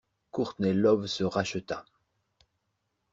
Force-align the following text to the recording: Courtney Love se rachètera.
Courtney 0.31 0.73
Love 0.73 1.05
se 1.05 1.23
rachètera. 1.23 1.85